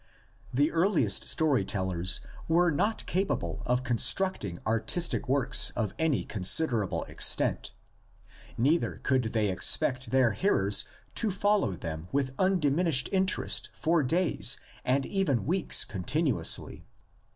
[0.51, 7.71] The earliest story tellers were not capable of constructing artistic works of any considerable extent;
[8.57, 15.05] neither could they expect their hearers to follow them with undiminished interest for days and
[15.05, 16.87] even weeks continuously.